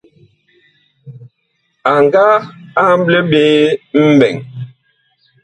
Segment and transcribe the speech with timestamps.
[1.91, 2.25] A nga
[2.85, 3.43] amble ɓe
[4.17, 4.35] mɓɛɛŋ.